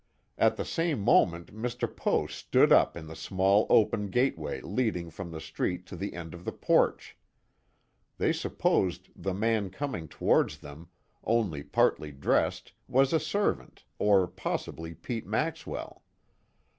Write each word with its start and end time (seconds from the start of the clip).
At 0.35 0.55
the 0.57 0.65
same 0.65 0.99
moment 0.99 1.53
Mr. 1.55 1.85
Poe 1.95 2.25
stood 2.25 2.73
up 2.73 2.97
in 2.97 3.05
the 3.05 3.15
small 3.15 3.67
open 3.69 4.07
gateway 4.09 4.59
leading 4.61 5.11
from 5.11 5.29
the 5.29 5.39
street 5.39 5.85
to 5.85 5.95
the 5.95 6.15
end 6.15 6.33
of 6.33 6.43
the 6.43 6.51
porch. 6.51 7.15
They 8.17 8.33
supposed 8.33 9.09
the 9.15 9.35
man 9.35 9.69
coming 9.69 10.07
towards 10.07 10.57
them, 10.57 10.87
only 11.23 11.61
partly 11.61 12.11
dressed, 12.11 12.73
was 12.87 13.13
a 13.13 13.19
servant, 13.19 13.83
or 13.99 14.25
possibly 14.25 14.95
Pete 14.95 15.27
Maxwell. 15.27 16.01